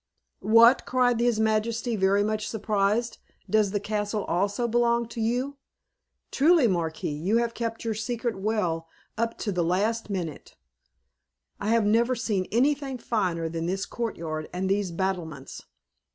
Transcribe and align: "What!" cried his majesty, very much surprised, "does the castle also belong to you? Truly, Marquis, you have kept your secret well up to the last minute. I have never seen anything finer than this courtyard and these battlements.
"What!" 0.55 0.87
cried 0.87 1.19
his 1.19 1.39
majesty, 1.39 1.95
very 1.95 2.23
much 2.23 2.49
surprised, 2.49 3.19
"does 3.47 3.69
the 3.69 3.79
castle 3.79 4.23
also 4.25 4.67
belong 4.67 5.07
to 5.09 5.21
you? 5.21 5.57
Truly, 6.31 6.67
Marquis, 6.67 7.13
you 7.13 7.37
have 7.37 7.53
kept 7.53 7.85
your 7.85 7.93
secret 7.93 8.35
well 8.39 8.87
up 9.15 9.37
to 9.37 9.51
the 9.51 9.63
last 9.63 10.09
minute. 10.09 10.55
I 11.59 11.67
have 11.67 11.85
never 11.85 12.15
seen 12.15 12.47
anything 12.51 12.97
finer 12.97 13.47
than 13.47 13.67
this 13.67 13.85
courtyard 13.85 14.49
and 14.51 14.67
these 14.67 14.89
battlements. 14.91 15.65